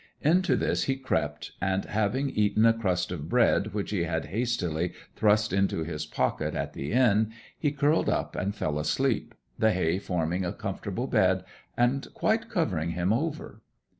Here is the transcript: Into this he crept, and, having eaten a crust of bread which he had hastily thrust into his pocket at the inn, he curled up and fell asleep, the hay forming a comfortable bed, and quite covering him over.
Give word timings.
Into 0.23 0.55
this 0.55 0.85
he 0.85 0.95
crept, 0.95 1.51
and, 1.61 1.85
having 1.85 2.31
eaten 2.31 2.65
a 2.65 2.73
crust 2.73 3.11
of 3.11 3.29
bread 3.29 3.71
which 3.71 3.91
he 3.91 4.01
had 4.05 4.25
hastily 4.33 4.93
thrust 5.15 5.53
into 5.53 5.83
his 5.83 6.07
pocket 6.07 6.55
at 6.55 6.73
the 6.73 6.91
inn, 6.91 7.31
he 7.55 7.71
curled 7.71 8.09
up 8.09 8.35
and 8.35 8.55
fell 8.55 8.79
asleep, 8.79 9.35
the 9.59 9.73
hay 9.73 9.99
forming 9.99 10.43
a 10.43 10.53
comfortable 10.53 11.05
bed, 11.05 11.43
and 11.77 12.11
quite 12.15 12.49
covering 12.49 12.93
him 12.97 13.13
over. 13.13 13.61